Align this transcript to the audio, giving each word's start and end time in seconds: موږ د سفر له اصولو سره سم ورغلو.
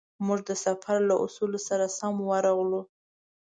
موږ 0.27 0.39
د 0.49 0.51
سفر 0.65 0.95
له 1.09 1.15
اصولو 1.25 1.59
سره 1.67 1.85
سم 1.99 2.13
ورغلو. 2.29 2.81